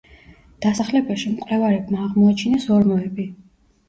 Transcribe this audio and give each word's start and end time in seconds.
დასახლებაში 0.65 1.33
მკვლევარებმა 1.33 1.99
აღმოაჩინეს 2.05 2.65
ორმოები. 2.79 3.27